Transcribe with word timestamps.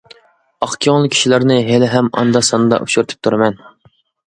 ئاق 0.65 0.73
كۆڭۈل 0.85 1.05
كىشىلەرنى 1.17 1.59
ھېلىھەم 1.69 2.11
ئاندا-ساندا 2.19 2.85
ئۇچرىتىپ 2.87 3.25
تۇرىمەن. 3.27 3.67